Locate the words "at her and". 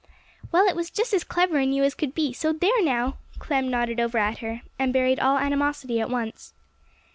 4.17-4.91